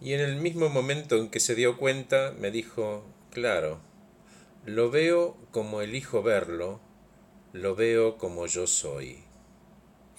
Y 0.00 0.14
en 0.14 0.20
el 0.20 0.36
mismo 0.36 0.70
momento 0.70 1.16
en 1.16 1.28
que 1.28 1.40
se 1.40 1.54
dio 1.54 1.76
cuenta, 1.76 2.32
me 2.38 2.50
dijo, 2.50 3.04
claro, 3.30 3.80
lo 4.64 4.90
veo 4.90 5.36
como 5.50 5.82
elijo 5.82 6.22
verlo, 6.22 6.80
lo 7.52 7.74
veo 7.74 8.16
como 8.16 8.46
yo 8.46 8.66
soy. 8.66 9.22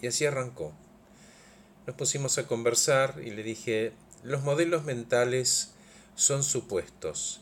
Y 0.01 0.07
así 0.07 0.25
arrancó. 0.25 0.73
Nos 1.87 1.95
pusimos 1.95 2.37
a 2.37 2.45
conversar 2.45 3.21
y 3.23 3.31
le 3.31 3.41
dije, 3.41 3.93
los 4.23 4.43
modelos 4.43 4.83
mentales 4.83 5.73
son 6.13 6.43
supuestos, 6.43 7.41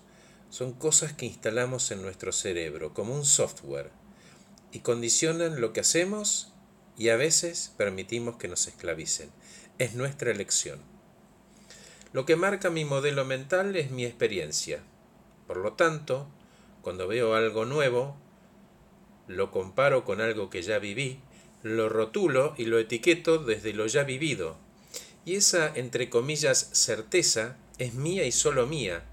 son 0.50 0.72
cosas 0.72 1.12
que 1.12 1.26
instalamos 1.26 1.92
en 1.92 2.02
nuestro 2.02 2.32
cerebro 2.32 2.94
como 2.94 3.14
un 3.14 3.26
software 3.26 3.92
y 4.72 4.80
condicionan 4.80 5.60
lo 5.60 5.74
que 5.74 5.82
hacemos 5.82 6.54
y 6.98 7.10
a 7.10 7.18
veces 7.18 7.74
permitimos 7.76 8.38
que 8.38 8.48
nos 8.48 8.68
esclavicen. 8.68 9.30
Es 9.78 9.96
nuestra 9.96 10.32
elección. 10.32 10.99
Lo 12.12 12.26
que 12.26 12.36
marca 12.36 12.70
mi 12.70 12.86
modelo 12.86 13.24
mental 13.24 13.76
es 13.76 13.92
mi 13.92 14.04
experiencia. 14.04 14.82
Por 15.46 15.58
lo 15.58 15.74
tanto, 15.74 16.28
cuando 16.82 17.08
veo 17.08 17.36
algo 17.36 17.66
nuevo, 17.66 18.18
lo 19.28 19.52
comparo 19.52 20.06
con 20.06 20.20
algo 20.20 20.50
que 20.50 20.64
ya 20.64 20.80
viví, 20.80 21.20
lo 21.62 21.88
rotulo 21.88 22.56
y 22.58 22.66
lo 22.66 22.80
etiqueto 22.80 23.38
desde 23.38 23.74
lo 23.74 23.86
ya 23.86 24.04
vivido. 24.04 24.58
Y 25.24 25.36
esa, 25.36 25.72
entre 25.76 26.10
comillas, 26.10 26.70
certeza 26.74 27.58
es 27.78 27.94
mía 27.94 28.26
y 28.26 28.32
solo 28.32 28.66
mía. 28.66 29.04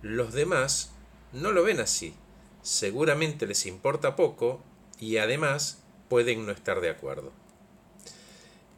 Los 0.00 0.32
demás 0.32 0.92
no 1.32 1.52
lo 1.52 1.62
ven 1.62 1.80
así. 1.80 2.14
Seguramente 2.62 3.46
les 3.46 3.66
importa 3.66 4.16
poco 4.16 4.62
y 4.98 5.18
además 5.18 5.82
pueden 6.08 6.46
no 6.46 6.52
estar 6.52 6.80
de 6.80 6.88
acuerdo. 6.88 7.32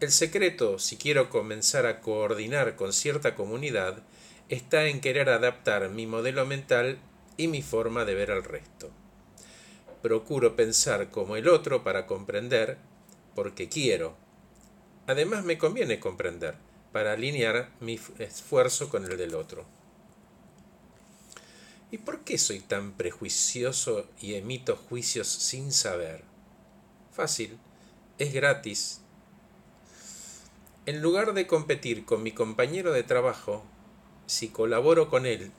El 0.01 0.13
secreto, 0.13 0.79
si 0.79 0.97
quiero 0.97 1.29
comenzar 1.29 1.85
a 1.85 2.01
coordinar 2.01 2.77
con 2.77 2.93
cierta 2.93 3.35
comunidad, 3.35 4.05
está 4.49 4.87
en 4.87 5.01
querer 5.01 5.29
adaptar 5.29 5.89
mi 5.89 6.07
modelo 6.07 6.47
mental 6.47 6.99
y 7.37 7.49
mi 7.49 7.63
forma 7.63 8.05
de 8.05 8.15
ver 8.15 8.31
al 8.31 8.45
resto. 8.45 8.91
Procuro 10.01 10.55
pensar 10.55 11.11
como 11.11 11.35
el 11.35 11.49
otro 11.49 11.83
para 11.83 12.07
comprender, 12.07 12.79
porque 13.35 13.69
quiero. 13.69 14.17
Además 15.09 15.45
me 15.45 15.59
conviene 15.59 15.99
comprender, 15.99 16.55
para 16.93 17.15
alinear 17.15 17.71
mi 17.81 17.99
esfuerzo 18.21 18.91
con 18.91 19.05
el 19.05 19.19
del 19.19 19.35
otro. 19.35 19.67
¿Y 21.91 21.99
por 21.99 22.21
qué 22.21 22.39
soy 22.39 22.61
tan 22.61 22.93
prejuicioso 22.93 24.07
y 24.21 24.35
emito 24.35 24.77
juicios 24.77 25.27
sin 25.27 25.73
saber? 25.73 26.23
Fácil, 27.11 27.59
es 28.19 28.33
gratis. 28.33 29.01
En 30.89 31.03
lugar 31.03 31.35
de 31.35 31.47
competir 31.47 32.07
con 32.07 32.23
mi 32.23 32.33
compañero 32.33 32.95
de 32.95 33.03
trabajo, 33.03 33.63
si 34.25 34.49
colaboro 34.49 35.11
con 35.11 35.27
él 35.27 35.53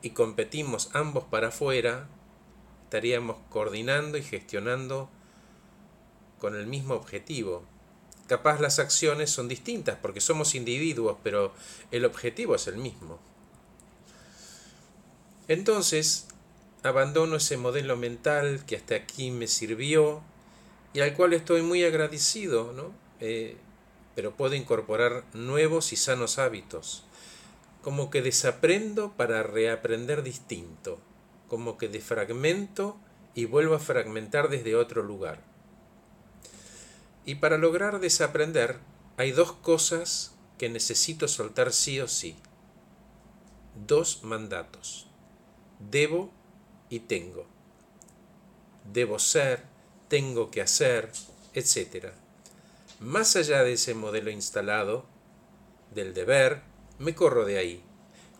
y 0.00 0.12
competimos 0.12 0.88
ambos 0.94 1.24
para 1.24 1.48
afuera, 1.48 2.08
estaríamos 2.84 3.36
coordinando 3.50 4.16
y 4.16 4.22
gestionando 4.22 5.10
con 6.38 6.56
el 6.56 6.66
mismo 6.66 6.94
objetivo. 6.94 7.62
Capaz 8.26 8.58
las 8.58 8.78
acciones 8.78 9.28
son 9.28 9.48
distintas 9.48 9.98
porque 10.00 10.22
somos 10.22 10.54
individuos, 10.54 11.18
pero 11.22 11.52
el 11.90 12.06
objetivo 12.06 12.54
es 12.54 12.66
el 12.66 12.78
mismo. 12.78 13.18
Entonces, 15.46 16.26
abandono 16.82 17.36
ese 17.36 17.58
modelo 17.58 17.98
mental 17.98 18.64
que 18.64 18.76
hasta 18.76 18.94
aquí 18.94 19.30
me 19.30 19.46
sirvió 19.46 20.22
y 20.94 21.00
al 21.00 21.12
cual 21.12 21.34
estoy 21.34 21.60
muy 21.60 21.84
agradecido, 21.84 22.72
¿no? 22.72 22.94
Eh, 23.20 23.58
pero 24.14 24.36
puedo 24.36 24.54
incorporar 24.54 25.24
nuevos 25.32 25.92
y 25.92 25.96
sanos 25.96 26.38
hábitos. 26.38 27.04
Como 27.82 28.10
que 28.10 28.22
desaprendo 28.22 29.12
para 29.16 29.42
reaprender 29.42 30.22
distinto, 30.22 30.98
como 31.48 31.78
que 31.78 31.88
defragmento 31.88 32.96
y 33.34 33.46
vuelvo 33.46 33.74
a 33.74 33.78
fragmentar 33.78 34.48
desde 34.48 34.76
otro 34.76 35.02
lugar. 35.02 35.40
Y 37.24 37.36
para 37.36 37.58
lograr 37.58 38.00
desaprender 38.00 38.78
hay 39.16 39.32
dos 39.32 39.52
cosas 39.52 40.34
que 40.58 40.68
necesito 40.68 41.28
soltar 41.28 41.72
sí 41.72 42.00
o 42.00 42.08
sí. 42.08 42.36
Dos 43.86 44.24
mandatos 44.24 45.10
debo 45.80 46.30
y 46.88 47.00
tengo. 47.00 47.46
Debo 48.92 49.18
ser, 49.18 49.62
tengo 50.08 50.50
que 50.50 50.60
hacer, 50.60 51.10
etc. 51.54 52.12
Más 53.00 53.34
allá 53.34 53.62
de 53.62 53.72
ese 53.72 53.94
modelo 53.94 54.30
instalado, 54.30 55.06
del 55.94 56.12
deber, 56.12 56.60
me 56.98 57.14
corro 57.14 57.46
de 57.46 57.56
ahí. 57.56 57.82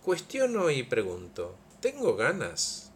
Cuestiono 0.04 0.70
y 0.70 0.82
pregunto, 0.82 1.56
¿tengo 1.80 2.14
ganas? 2.14 2.92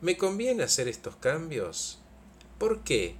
¿Me 0.00 0.16
conviene 0.16 0.62
hacer 0.62 0.88
estos 0.88 1.16
cambios? 1.16 2.00
¿Por 2.58 2.82
qué 2.82 3.16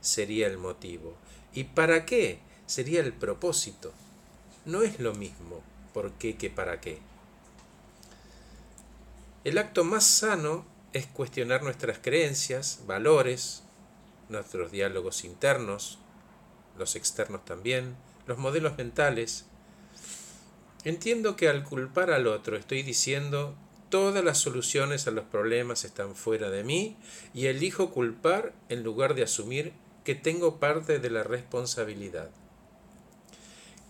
sería 0.00 0.46
el 0.46 0.56
motivo? 0.56 1.14
¿Y 1.52 1.64
para 1.64 2.06
qué 2.06 2.38
sería 2.64 3.00
el 3.00 3.12
propósito? 3.12 3.92
No 4.64 4.80
es 4.80 4.98
lo 4.98 5.12
mismo 5.12 5.62
por 5.92 6.12
qué 6.12 6.38
que 6.38 6.48
para 6.48 6.80
qué. 6.80 7.00
El 9.44 9.58
acto 9.58 9.84
más 9.84 10.06
sano 10.06 10.64
es 10.94 11.06
cuestionar 11.06 11.62
nuestras 11.62 11.98
creencias, 11.98 12.80
valores, 12.86 13.62
nuestros 14.30 14.72
diálogos 14.72 15.22
internos, 15.24 15.98
los 16.78 16.96
externos 16.96 17.44
también, 17.44 17.96
los 18.26 18.38
modelos 18.38 18.76
mentales. 18.76 19.46
Entiendo 20.84 21.36
que 21.36 21.48
al 21.48 21.64
culpar 21.64 22.10
al 22.10 22.26
otro 22.26 22.56
estoy 22.56 22.82
diciendo 22.82 23.56
todas 23.88 24.24
las 24.24 24.38
soluciones 24.38 25.06
a 25.06 25.10
los 25.10 25.24
problemas 25.24 25.84
están 25.84 26.14
fuera 26.14 26.50
de 26.50 26.64
mí 26.64 26.96
y 27.34 27.46
elijo 27.46 27.90
culpar 27.90 28.52
en 28.68 28.82
lugar 28.82 29.14
de 29.14 29.22
asumir 29.22 29.72
que 30.04 30.14
tengo 30.14 30.58
parte 30.60 30.98
de 30.98 31.10
la 31.10 31.22
responsabilidad. 31.22 32.30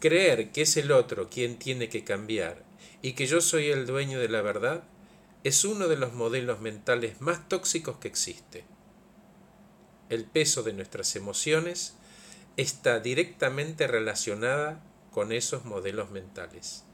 Creer 0.01 0.53
que 0.53 0.63
es 0.63 0.77
el 0.77 0.93
otro 0.93 1.29
quien 1.29 1.59
tiene 1.59 1.89
que 1.89 2.05
cambiar 2.05 2.65
y 3.03 3.13
que 3.13 3.27
yo 3.27 3.41
soy 3.41 3.71
el 3.71 3.87
dueño 3.87 4.19
de 4.19 4.29
la 4.29 4.43
verdad 4.43 4.85
es 5.45 5.65
uno 5.65 5.89
de 5.89 5.97
los 5.97 6.13
modelos 6.13 6.61
mentales 6.61 7.21
más 7.21 7.49
tóxicos 7.49 7.99
que 7.99 8.09
existe. 8.09 8.65
El 10.09 10.25
peso 10.25 10.63
de 10.63 10.73
nuestras 10.73 11.17
emociones 11.17 11.95
está 12.57 13.01
directamente 13.01 13.87
relacionada 13.87 14.83
con 15.11 15.33
esos 15.33 15.65
modelos 15.65 16.11
mentales. 16.11 16.85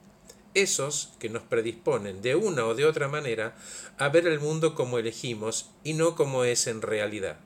Esos 0.55 1.15
que 1.19 1.29
nos 1.29 1.43
predisponen 1.43 2.21
de 2.21 2.35
una 2.35 2.67
o 2.67 2.75
de 2.75 2.85
otra 2.85 3.09
manera 3.09 3.57
a 3.99 4.09
ver 4.09 4.27
el 4.27 4.39
mundo 4.39 4.75
como 4.75 4.99
elegimos 4.99 5.71
y 5.83 5.95
no 5.95 6.15
como 6.15 6.45
es 6.45 6.67
en 6.67 6.83
realidad. 6.83 7.39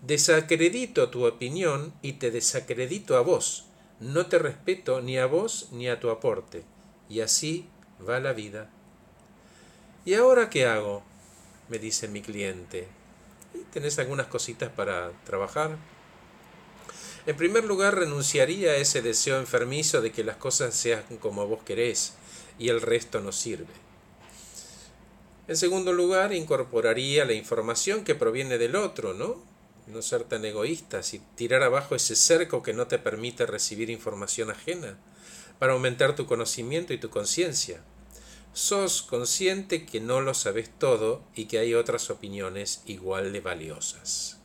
Desacredito 0.00 1.10
tu 1.10 1.26
opinión 1.26 1.92
y 2.02 2.14
te 2.14 2.30
desacredito 2.30 3.16
a 3.16 3.20
vos. 3.20 3.66
No 4.00 4.26
te 4.26 4.38
respeto 4.38 5.00
ni 5.00 5.18
a 5.18 5.26
vos 5.26 5.68
ni 5.72 5.88
a 5.88 6.00
tu 6.00 6.10
aporte. 6.10 6.64
Y 7.08 7.20
así 7.20 7.68
va 8.08 8.18
la 8.18 8.32
vida. 8.32 8.70
¿Y 10.04 10.14
ahora 10.14 10.50
qué 10.50 10.66
hago? 10.66 11.04
me 11.68 11.78
dice 11.78 12.08
mi 12.08 12.20
cliente. 12.20 12.88
¿Tenés 13.72 13.98
algunas 13.98 14.26
cositas 14.26 14.70
para 14.70 15.12
trabajar? 15.24 15.78
En 17.24 17.36
primer 17.36 17.64
lugar, 17.64 17.96
renunciaría 17.96 18.72
a 18.72 18.76
ese 18.76 19.00
deseo 19.00 19.38
enfermizo 19.38 20.00
de 20.00 20.10
que 20.10 20.24
las 20.24 20.36
cosas 20.36 20.74
sean 20.74 21.04
como 21.20 21.46
vos 21.46 21.60
querés 21.64 22.14
y 22.58 22.68
el 22.68 22.80
resto 22.80 23.20
no 23.20 23.30
sirve. 23.30 23.72
En 25.46 25.56
segundo 25.56 25.92
lugar, 25.92 26.32
incorporaría 26.32 27.24
la 27.24 27.32
información 27.32 28.04
que 28.04 28.14
proviene 28.14 28.58
del 28.58 28.76
otro, 28.76 29.14
¿no? 29.14 29.42
No 29.86 30.02
ser 30.02 30.24
tan 30.24 30.44
egoístas 30.44 31.14
y 31.14 31.20
tirar 31.36 31.62
abajo 31.62 31.94
ese 31.94 32.16
cerco 32.16 32.62
que 32.62 32.72
no 32.72 32.86
te 32.86 32.98
permite 32.98 33.46
recibir 33.46 33.90
información 33.90 34.50
ajena, 34.50 34.98
para 35.58 35.74
aumentar 35.74 36.16
tu 36.16 36.26
conocimiento 36.26 36.92
y 36.92 36.98
tu 36.98 37.10
conciencia 37.10 37.82
sos 38.52 39.00
consciente 39.02 39.86
que 39.86 40.00
no 40.00 40.20
lo 40.20 40.34
sabes 40.34 40.70
todo 40.78 41.22
y 41.34 41.46
que 41.46 41.58
hay 41.58 41.74
otras 41.74 42.10
opiniones 42.10 42.82
igual 42.84 43.32
de 43.32 43.40
valiosas. 43.40 44.41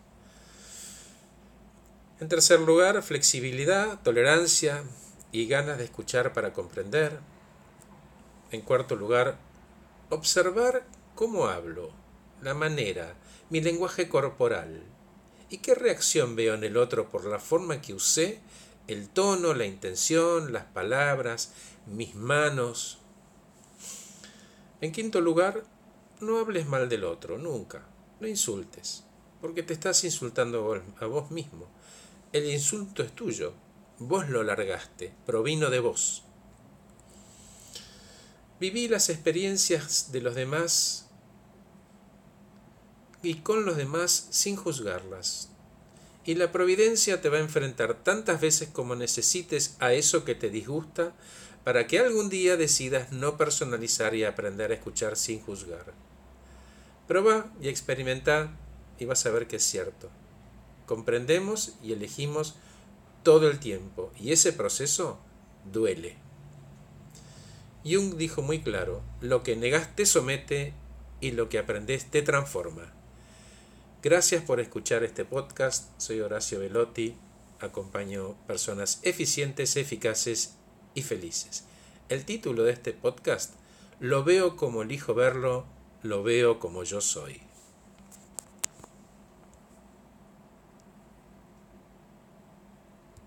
En 2.19 2.29
tercer 2.29 2.59
lugar, 2.59 3.01
flexibilidad, 3.03 4.01
tolerancia 4.01 4.83
y 5.31 5.47
ganas 5.47 5.77
de 5.77 5.83
escuchar 5.83 6.33
para 6.33 6.53
comprender. 6.53 7.19
En 8.51 8.61
cuarto 8.61 8.95
lugar, 8.95 9.37
observar 10.09 10.85
cómo 11.15 11.47
hablo, 11.47 11.91
la 12.41 12.53
manera, 12.53 13.15
mi 13.49 13.61
lenguaje 13.61 14.09
corporal 14.09 14.83
y 15.49 15.59
qué 15.59 15.75
reacción 15.75 16.35
veo 16.35 16.55
en 16.55 16.63
el 16.63 16.77
otro 16.77 17.09
por 17.09 17.25
la 17.25 17.39
forma 17.39 17.81
que 17.81 17.93
usé, 17.93 18.39
el 18.87 19.09
tono, 19.09 19.53
la 19.53 19.65
intención, 19.65 20.53
las 20.53 20.65
palabras, 20.65 21.53
mis 21.85 22.15
manos, 22.15 22.99
en 24.79 24.91
quinto 24.91 25.21
lugar, 25.21 25.63
no 26.19 26.37
hables 26.37 26.67
mal 26.67 26.87
del 26.87 27.03
otro, 27.03 27.39
nunca. 27.39 27.83
No 28.19 28.27
insultes, 28.27 29.03
porque 29.41 29.63
te 29.63 29.73
estás 29.73 30.03
insultando 30.03 30.79
a 30.99 31.05
vos 31.07 31.31
mismo. 31.31 31.67
El 32.37 32.51
insulto 32.51 33.01
es 33.01 33.13
tuyo, 33.13 33.55
vos 33.97 34.29
lo 34.29 34.43
largaste, 34.43 35.11
provino 35.25 35.71
de 35.71 35.79
vos. 35.79 36.21
Viví 38.59 38.87
las 38.87 39.09
experiencias 39.09 40.11
de 40.11 40.21
los 40.21 40.35
demás 40.35 41.09
y 43.23 43.37
con 43.37 43.65
los 43.65 43.75
demás 43.75 44.27
sin 44.29 44.55
juzgarlas. 44.55 45.49
Y 46.25 46.35
la 46.35 46.51
providencia 46.51 47.21
te 47.21 47.29
va 47.29 47.37
a 47.37 47.41
enfrentar 47.41 48.03
tantas 48.03 48.39
veces 48.39 48.69
como 48.69 48.95
necesites 48.95 49.75
a 49.79 49.93
eso 49.93 50.23
que 50.23 50.35
te 50.35 50.51
disgusta 50.51 51.15
para 51.63 51.87
que 51.87 51.97
algún 51.97 52.29
día 52.29 52.55
decidas 52.55 53.11
no 53.11 53.35
personalizar 53.35 54.13
y 54.13 54.25
aprender 54.25 54.69
a 54.69 54.75
escuchar 54.75 55.17
sin 55.17 55.41
juzgar. 55.41 55.91
Proba 57.07 57.51
y 57.59 57.69
experimenta 57.69 58.55
y 58.99 59.05
vas 59.05 59.25
a 59.25 59.31
ver 59.31 59.47
que 59.47 59.55
es 59.55 59.63
cierto. 59.63 60.11
Comprendemos 60.87 61.73
y 61.83 61.93
elegimos 61.93 62.55
todo 63.21 63.49
el 63.49 63.59
tiempo 63.59 64.11
y 64.19 64.31
ese 64.31 64.53
proceso 64.53 65.19
duele. 65.71 66.15
Jung 67.85 68.15
dijo 68.15 68.41
muy 68.41 68.61
claro, 68.61 69.01
lo 69.21 69.43
que 69.43 69.55
negas 69.55 69.95
te 69.95 70.05
somete 70.05 70.73
y 71.21 71.31
lo 71.31 71.49
que 71.49 71.59
aprendes 71.59 72.09
te 72.09 72.21
transforma. 72.21 72.93
Gracias 74.01 74.43
por 74.43 74.59
escuchar 74.59 75.03
este 75.03 75.25
podcast, 75.25 75.89
soy 75.99 76.21
Horacio 76.21 76.59
Velotti, 76.59 77.15
acompaño 77.59 78.35
personas 78.47 78.99
eficientes, 79.03 79.75
eficaces 79.75 80.55
y 80.93 81.01
felices. 81.01 81.65
El 82.07 82.23
título 82.23 82.63
de 82.63 82.71
este 82.71 82.93
podcast, 82.93 83.53
Lo 83.99 84.23
veo 84.23 84.55
como 84.55 84.83
elijo 84.83 85.13
verlo, 85.13 85.65
lo 86.01 86.23
veo 86.23 86.59
como 86.59 86.83
yo 86.83 87.01
soy. 87.01 87.41